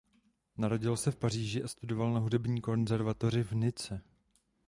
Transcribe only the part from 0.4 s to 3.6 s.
Narodil se v Paříži a studoval na hudební konzervatoři v